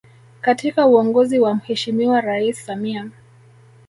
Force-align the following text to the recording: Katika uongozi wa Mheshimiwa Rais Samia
Katika 0.41 0.85
uongozi 0.87 1.39
wa 1.39 1.55
Mheshimiwa 1.55 2.21
Rais 2.21 2.65
Samia 2.65 3.09